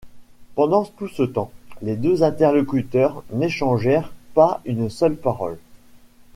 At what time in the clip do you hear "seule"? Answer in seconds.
4.89-5.15